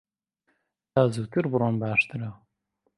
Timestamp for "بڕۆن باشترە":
1.51-2.29